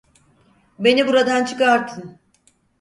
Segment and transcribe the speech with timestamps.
[0.79, 2.19] Beni buradan çıkartın!